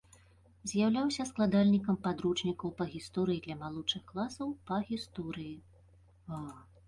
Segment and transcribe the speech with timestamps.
[0.69, 5.55] З'яўляўся складальнікам падручнікаў па гісторыі для малодшых класаў па гісторыі.